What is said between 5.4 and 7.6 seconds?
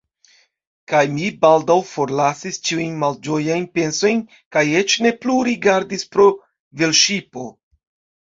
rigardis pro velŝipo.